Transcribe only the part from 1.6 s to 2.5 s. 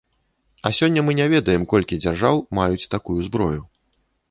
колькі дзяржаў